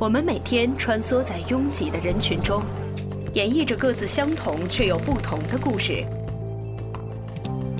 [0.00, 2.62] 我们每天穿梭在拥挤的人群中，
[3.34, 6.02] 演绎着各自相同却又不同的故事。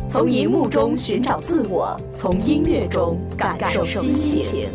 [0.06, 4.69] 从荧幕中寻找自我，从音乐中感受心情。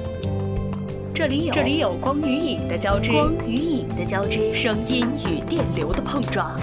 [1.14, 6.60] 这里有这里有光与影的交织，光与影的交织，声音与电流的碰撞。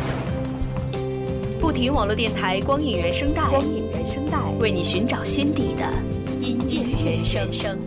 [1.61, 5.85] 不停网络电台光影原声带，光影原声带为你寻找心底的
[6.41, 7.79] 音乐原声。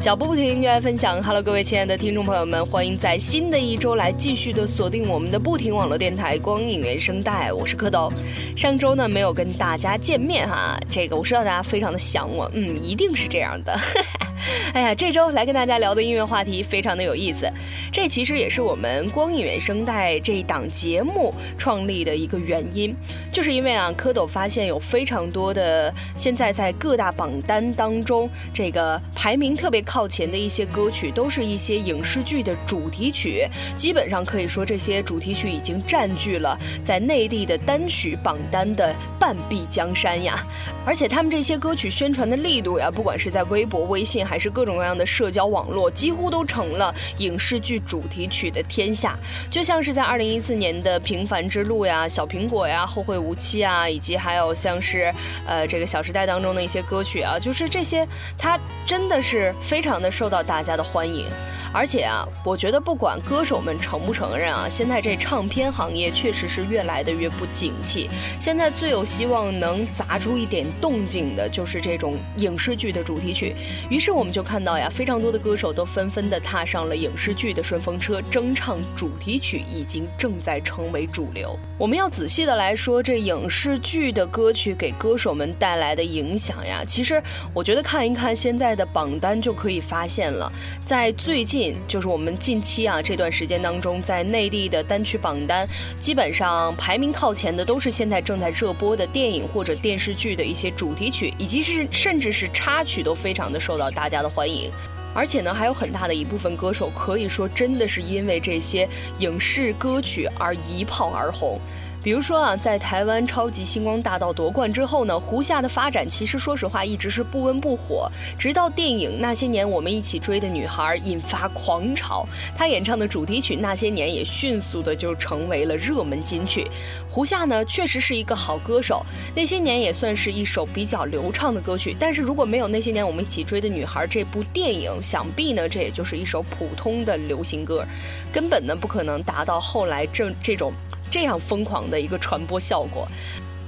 [0.00, 1.22] 脚步不停，音乐分享。
[1.22, 7.52] Hello，各位亲爱的听众朋友们，欢迎在新的一周来继续的锁定我们的不停网络电台光影原声带。
[7.52, 8.10] 我是蝌蚪。
[8.56, 13.78] 上周呢没有跟大家见面哈，这个我知道大家非常的想我，嗯，一定是这样的。
[14.72, 17.50] 哎呀，这周来跟大家聊的音乐话题非常的有意思，
[17.92, 22.94] 这其实也是我们光影原声带这一档节目创立的一个原因，
[23.32, 40.42] 就是因为啊，蝌蚪发现有非常多的现在在各大榜单当中这个排名特别靠前的一些歌曲，都是一些影视剧的主题曲，基本上可以说这些主题曲已经占据了在内地的单曲榜单的半壁江山呀，
[40.86, 44.29] 而且他们这些歌曲宣传的力度呀，不管是在微博、微信。
[44.30, 49.18] 还是各种各样的社交网络，几乎都成了影视剧主题曲的天下。
[49.50, 55.12] 就像是在二零一四年的《平凡之路》呀、《小苹果》呀、《后会无期》啊，以及还有像是
[55.44, 58.06] 呃这个《小时代》当中的一些歌曲啊，就是这些，
[58.38, 61.26] 它真的是非常的受到大家的欢迎。
[61.72, 68.10] 而且啊，我觉得不管歌手们承不承认啊，现在这唱片行业确实是越来的越不景气。
[68.40, 73.54] 现在最有希望能砸出一点动静的，就是这种影视剧的主题曲。
[73.88, 81.56] 于是我们就看到呀，非常多的歌手都纷纷的踏上了影视剧的顺风车，争唱主题曲已经正在成为主流。
[81.78, 87.22] 我们要仔细的来说，这影视剧的歌曲给歌手们带来的影响呀，其实
[87.54, 90.52] 我觉得看一看现在的榜单就可以发现了，
[90.84, 91.59] 在最近。
[91.86, 95.66] 就是我们近期啊这段时间当中，在内地的单曲榜单，
[95.98, 104.70] 基本上排名靠前的都是现在正在热播的电影或者电视剧的一些主题曲，以及是甚至是插曲，都非常的受到大家的欢迎。
[105.12, 111.58] 而且呢，还有很大的一部分歌手可以说真的是因为这些影视歌曲而一炮而红。
[112.02, 126.66] 比如说啊，在台湾超级星光大道夺冠之后呢，胡夏的发展其实说实话一直是不温不火，直到电影《那些年，我们一起追的女孩》引发狂潮，他演唱的主题曲《那些年》也迅速的就成为了热门金曲。
[127.10, 129.04] 胡夏呢，确实是一个好歌手，
[129.36, 137.84] 《那些年》也算是一首比较流畅的歌曲，但是如果没有《那些年，我们一起追的女孩》这部电影，想必呢，这也就是一首普通的流行歌，
[138.32, 140.72] 根本呢不可能达到后来这这种。
[141.10, 143.06] 这样疯狂的一个传播效果。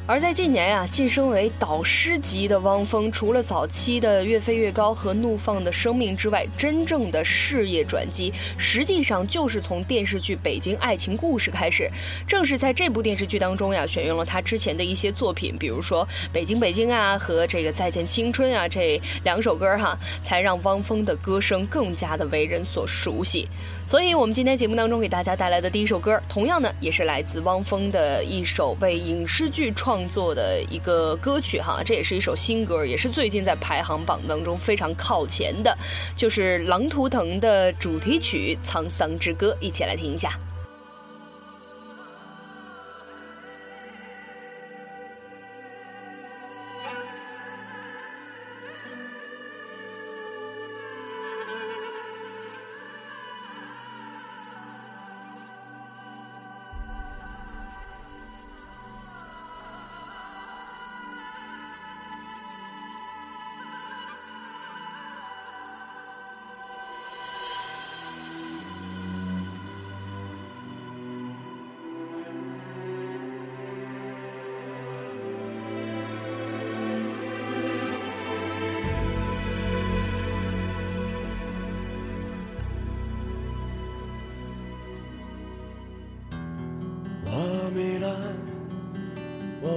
[0.05, 11.89] 而在近年呀，晋升为导师级的汪峰，除了早期的《越飞越高》和《怒放的生命》之外，真正的事业转机，实际上就是从电视剧《北京爱情故事》开始。
[12.27, 23.49] 正是在这部电视剧当中呀，选用了他之前的一些作品，比如说《北京北京》啊和这个《再见青春》啊这两首歌哈，才让汪峰的歌声更加的为人所熟悉。
[23.87, 29.92] 所以，我们今天节目当中给大家带来的第一首歌，同样呢，也是来自汪峰的一首为影视剧创。
[29.93, 35.77] 创作的一个歌曲哈，这也是一首新歌，也是最近在排行榜当中非常靠前的，
[36.17, 40.33] 就是《狼图腾》的主题曲《沧桑之歌》，一起来听一下。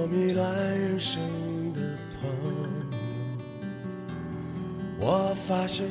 [0.06, 1.20] 迷乱人生
[1.72, 1.80] 的
[2.20, 2.98] 朋友，
[5.00, 5.82] 我发誓，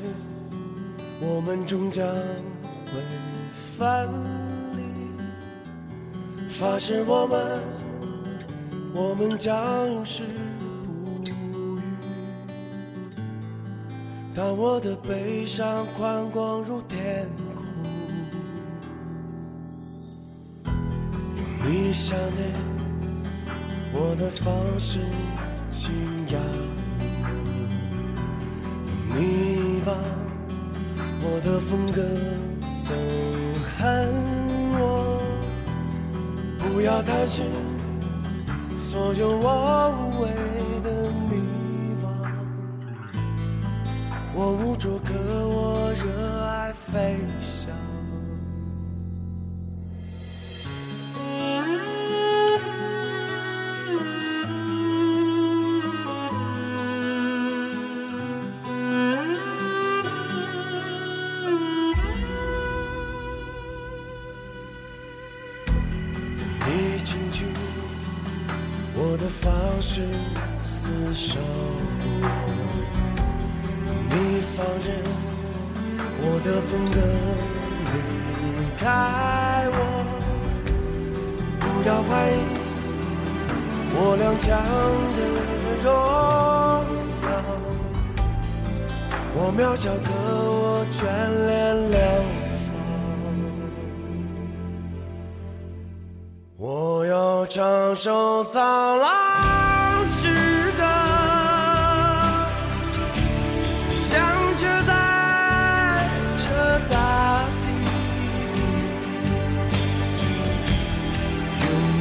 [1.19, 2.93] 我们终将会
[3.53, 4.09] 分
[4.77, 4.83] 离。
[6.47, 7.61] 发誓我们，
[8.93, 9.53] 我们将
[9.87, 10.23] 永世
[10.85, 11.33] 不渝。
[14.33, 17.65] 当我的悲伤宽广如天空，
[20.65, 20.71] 有
[21.65, 22.74] 你想念。
[23.97, 24.99] 我的方式
[25.71, 25.93] 信
[26.27, 26.41] 仰，
[29.09, 29.93] 用迷惘，
[31.21, 32.01] 我的风格
[32.77, 32.91] 憎
[33.77, 34.09] 恨
[34.77, 35.21] 我，
[36.59, 37.45] 不要贪心，
[38.77, 40.27] 所有我无谓
[40.83, 41.37] 的迷
[42.03, 42.05] 惘。
[44.33, 45.13] 我无助可，
[45.47, 47.94] 我热爱飞翔。
[74.79, 74.87] 任
[76.21, 76.97] 我的风格
[77.93, 77.95] 离
[78.77, 78.83] 开
[79.71, 79.77] 我。
[81.59, 82.33] 不要怀疑
[83.97, 84.45] 我踉跄
[85.15, 85.19] 的
[85.83, 85.87] 荣
[87.23, 87.33] 耀，
[89.35, 90.07] 我渺小可
[90.51, 90.93] 我眷
[91.45, 91.53] 恋
[91.91, 91.97] 流
[92.65, 92.67] 放。
[96.57, 99.05] 我要唱首苍狼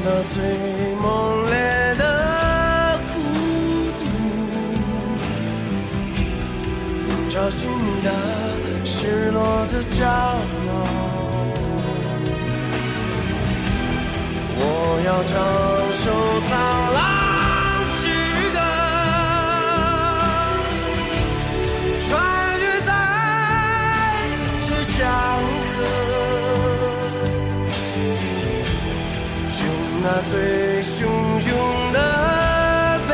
[0.06, 0.36] 那最
[0.96, 1.02] 猛
[1.46, 2.02] 烈的
[3.08, 3.14] 孤
[3.98, 4.02] 独，
[7.30, 8.08] 找寻你的
[8.84, 10.12] 失落的骄傲。
[14.56, 14.62] 我
[15.06, 15.32] 要唱
[16.02, 16.04] 首
[16.48, 16.52] 苍
[16.92, 17.23] 狼
[30.30, 30.94] 最汹
[31.48, 31.98] 涌的
[33.08, 33.12] 卑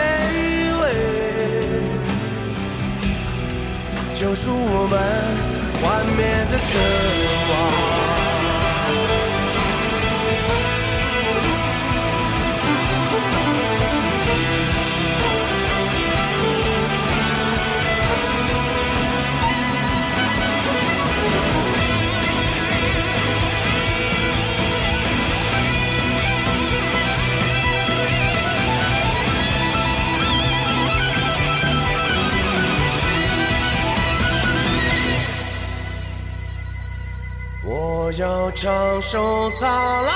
[0.81, 0.83] 微，
[4.15, 4.95] 救赎我们
[5.81, 6.19] 幻灭
[6.51, 6.73] 的渴
[7.51, 8.00] 望。
[38.63, 40.13] 唱首苍狼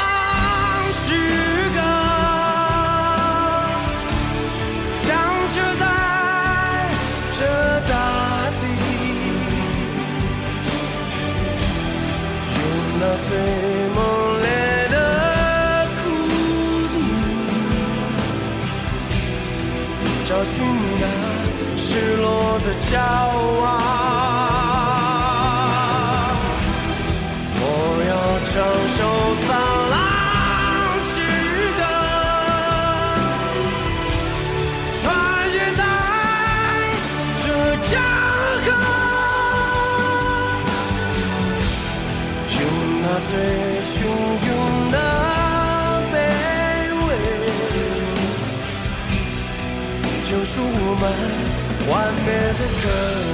[0.92, 1.14] 诗
[1.72, 1.80] 歌，
[5.00, 5.08] 响
[5.48, 5.82] 彻在
[7.38, 7.40] 这
[7.88, 7.92] 大
[8.60, 8.62] 地，
[12.52, 12.60] 用
[13.00, 13.30] 那最
[13.94, 13.98] 猛
[14.42, 14.46] 烈
[14.90, 14.96] 的
[16.02, 16.04] 孤
[16.92, 16.94] 独，
[20.28, 21.02] 找寻你那
[21.78, 21.88] 失
[22.20, 22.92] 落的骄
[23.64, 24.53] 傲。
[51.04, 53.33] 们幻灭的渴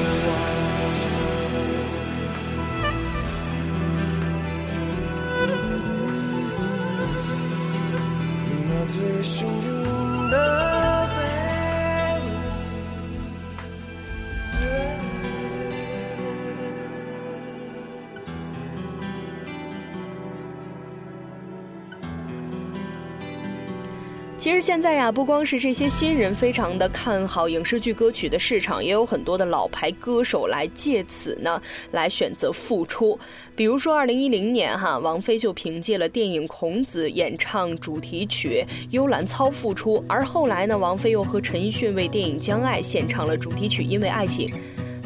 [24.40, 33.18] 其实现在呀，不光是这些新人非常的看好影视剧歌曲的市场，也有很多的老牌歌手来借此呢来选择复出。
[33.54, 44.48] 比如说，二零一零年哈，王菲就凭借了电影《孔子》演唱主题曲《幽兰操》复出，而后来呢，王菲又和陈奕迅为电影《将爱》献唱了主题曲《因为爱情》。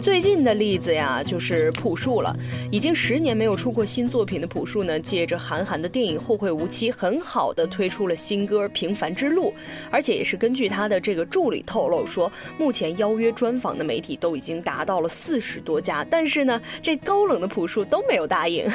[0.05, 2.37] 最近的例子呀，就是朴树了。
[2.71, 9.49] 已经十年没有出过新作品的朴树呢，借着韩寒的电影《后会无期》，很好的推出了新歌《平凡之路》，
[9.91, 18.71] 而且也是根据他的这个助理透露说，目前邀约专访的媒体都已经达到了四十多家，但是呢，这高冷的朴树都没有答应。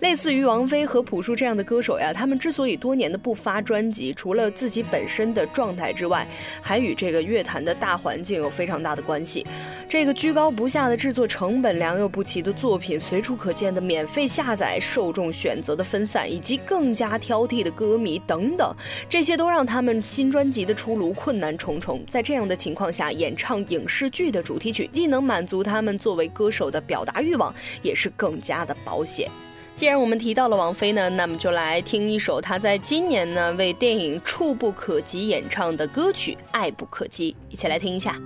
[0.00, 6.28] 类似于王菲和朴树这样的歌手呀，他们之所以多年的不发专辑，除了自己本身的状态之外，
[6.60, 9.42] 还与这个乐坛的大环境有非常大的关系。
[9.88, 18.74] 这个居高不不下的制作成本、良莠不齐的作品、随处可见的免费下载、受众选择的分散，以及更加挑剔的歌迷等等，
[19.08, 22.04] 这些都让他们新专辑的出炉困难重重。
[22.08, 29.30] 在这样的情况下，演唱影视剧的主题曲，既能满足他们作为歌手的表达欲望，也是更加的保险。
[29.76, 38.20] 既然我们提到了王菲呢，那么就来听一首她在今年呢为电影《触不可及》演唱的歌曲《爱不可及》，一起来听一下。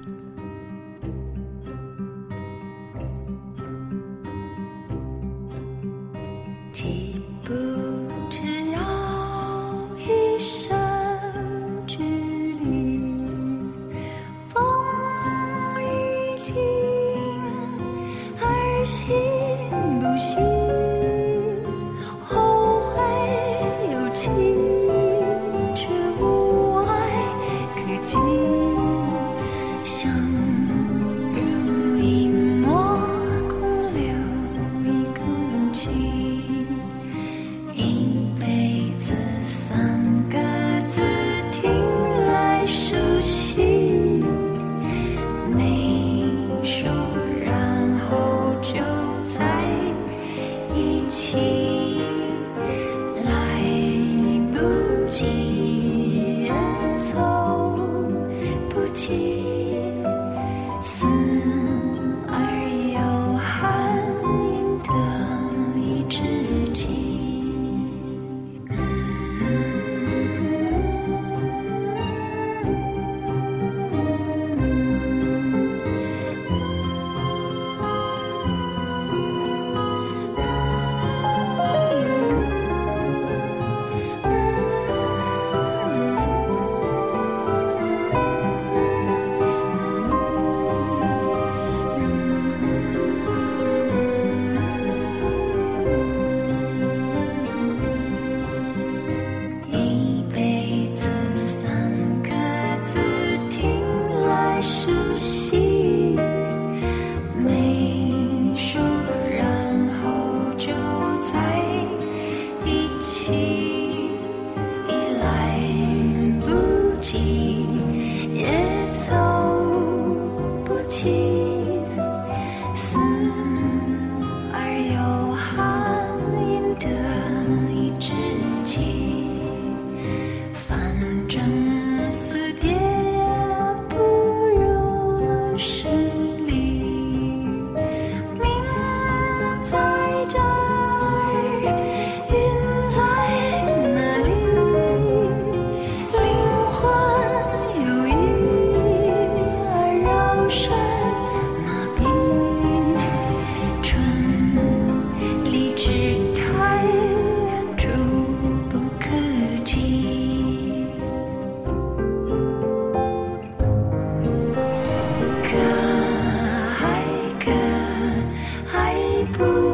[169.33, 169.70] go.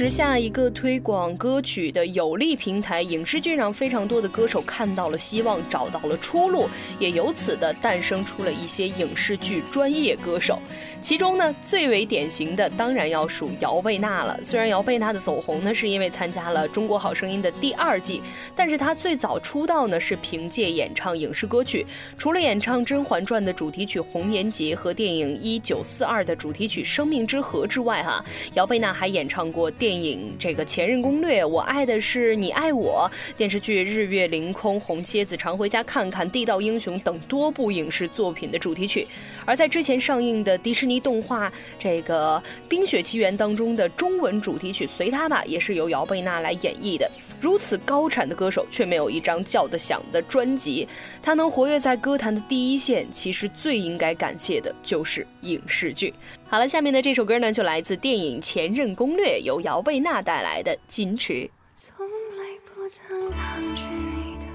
[0.00, 6.66] 时下一个推广歌曲的有利平台，影视剧让非常多的歌手看到了希望，找到了出路，
[6.98, 10.58] 也由此的诞生出了一些影视剧专业歌手。
[11.02, 14.38] 其中呢，最为典型的当然要数姚贝娜了。
[14.42, 18.22] 虽然姚贝娜的走红呢，是因为参加了《中国好声音》的第二季，
[18.56, 21.86] 但是她最早出道呢，是凭借演唱影视歌曲。
[22.16, 39.06] 除了演唱《甄嬛传》的主题曲《红颜劫》和电影《一九四二》的主题曲《生命之河》之外，哈，姚贝娜还演唱过电电影这个《前任攻略》《我爱的是你爱我》，电视剧《日月凌空》《红蝎子常回家看看》《地道英雄》等多部影视作品的主题曲。
[39.44, 40.90] 而在之前上映的迪士。
[40.90, 42.36] 尼动画这个
[42.68, 47.08] 《冰雪奇缘》当中的中文主题曲《随他吧》也是由姚贝娜来演绎的。
[47.40, 50.86] 如此高产的歌手，却没有一张叫得响的专辑。
[51.22, 56.12] 他能活跃在歌坛的第一线，其实最应该感谢的就是影视剧。
[56.46, 61.32] 好了，下面的这首歌呢，就来自电影《前任攻略》，由姚贝娜带来的《矜持》。
[61.74, 64.46] 从来不曾抗拒你的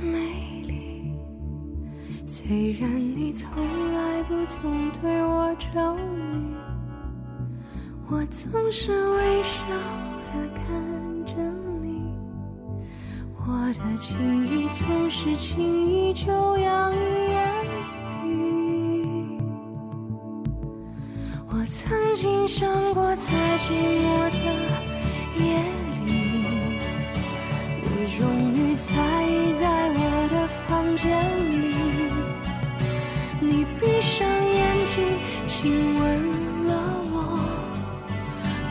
[0.00, 0.18] 美
[0.66, 1.12] 丽，
[2.26, 3.50] 虽然你从
[3.92, 4.08] 来。
[4.28, 6.54] 不曾对我着迷，
[8.10, 9.62] 我总是微笑
[10.34, 11.17] 的看，
[13.50, 16.98] 我的情意总是轻易就洋溢
[17.30, 17.64] 眼
[18.20, 18.22] 底。
[21.48, 24.36] 我曾经想过，在寂寞的
[25.38, 25.42] 夜
[26.04, 26.06] 里，
[27.80, 27.88] 你
[28.18, 28.20] 终
[28.52, 28.92] 于在
[29.24, 29.26] 意
[29.58, 29.64] 在
[29.94, 29.98] 我
[30.30, 31.08] 的房间
[31.62, 31.74] 里。
[33.40, 35.02] 你闭上眼睛，
[35.46, 36.04] 亲吻
[36.66, 36.70] 了
[37.12, 37.16] 我，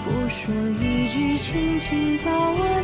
[0.05, 2.76] 不说一句，轻轻抱我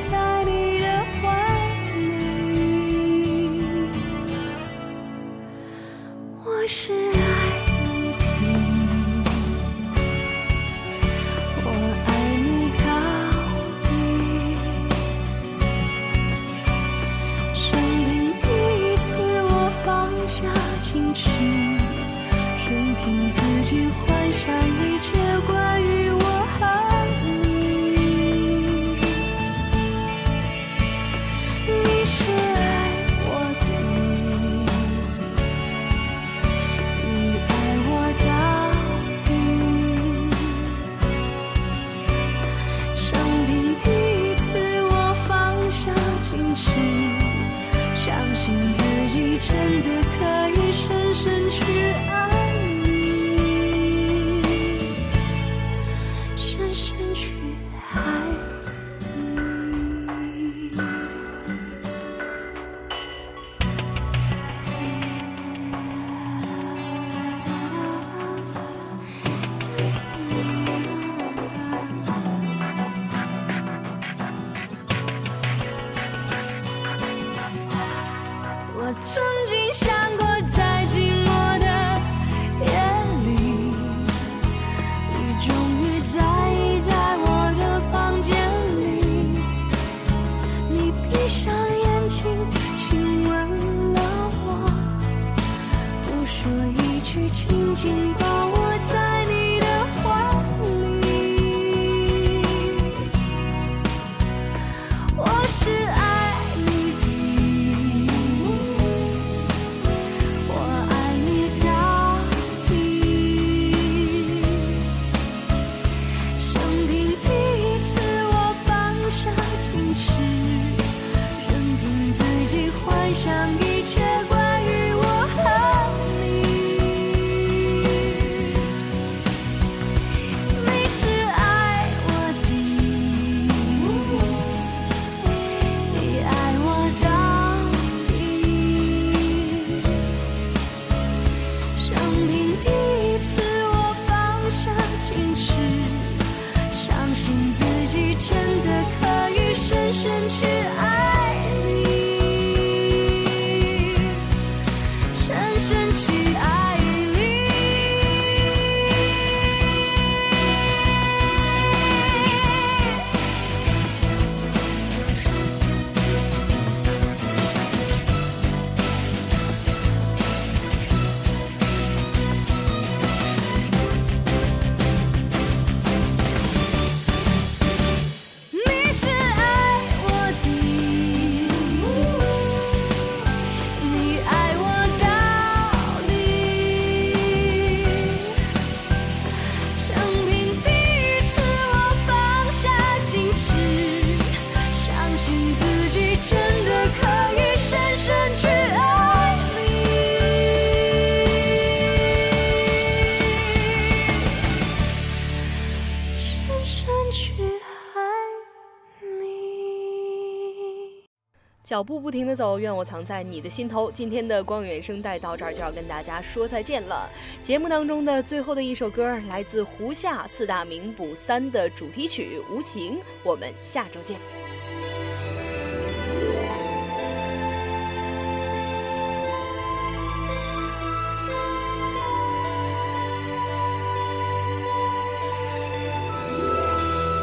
[211.74, 213.92] 脚步不停的走，愿我藏在你的心头。
[213.92, 217.10] 今天的光远声带到这儿就要跟大家说再见了。
[217.44, 224.20] 节目当中的最后的一首歌来自胡夏四大名捕三的主题曲《无情》，我们下周见。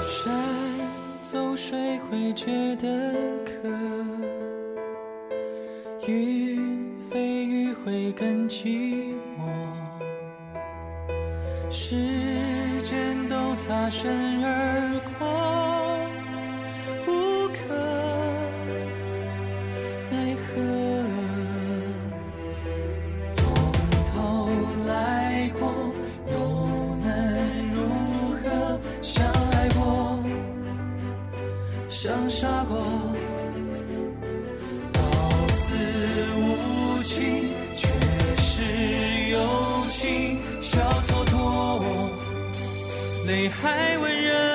[0.09, 0.35] 山
[1.23, 3.69] 走水会觉得渴，
[32.31, 32.79] 杀过，
[34.93, 35.01] 刀
[35.49, 35.75] 似
[36.37, 37.89] 无情，却
[38.37, 38.63] 是
[39.31, 39.39] 有
[39.91, 42.09] 情，笑蹉跎，
[43.27, 44.50] 泪还温热。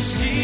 [0.00, 0.39] see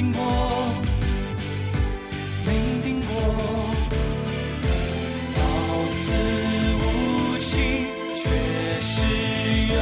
[0.00, 0.22] 经过，
[2.46, 3.10] 伶仃过，
[5.34, 5.40] 貌
[5.90, 5.98] 似
[6.78, 6.82] 无
[7.40, 7.50] 情，
[8.14, 8.22] 却
[8.78, 8.92] 是
[9.74, 9.76] 有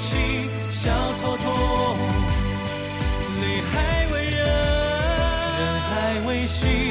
[0.00, 0.16] 情，
[0.72, 0.80] 笑
[1.12, 1.44] 蹉跎，
[3.42, 3.74] 泪还
[4.10, 4.40] 未人，
[5.58, 5.92] 人还
[6.26, 6.87] 未醒。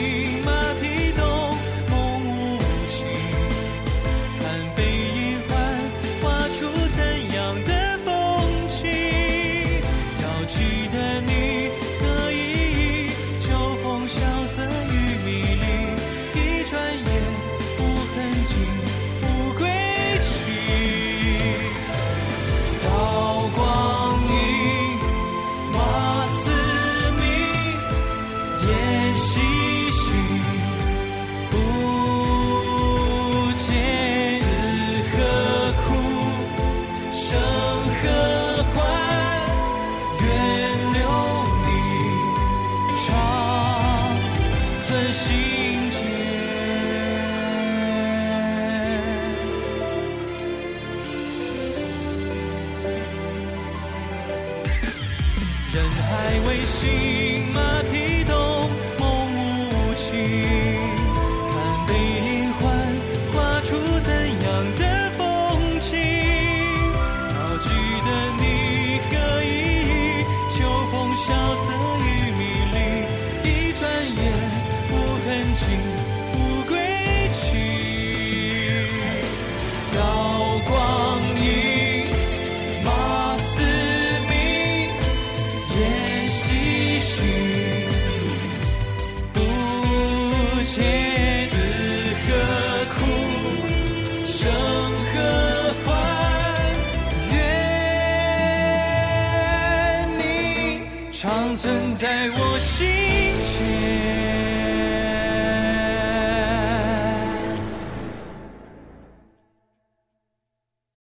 [101.98, 102.57] 在我